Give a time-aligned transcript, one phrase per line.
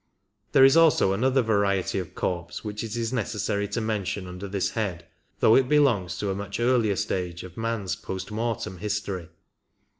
[0.53, 4.71] There is also another variety of corpse which it is necessary to mention under this
[4.71, 5.05] head,
[5.41, 9.29] though it belongs to a much earlier stage of m^n^ post mortem history.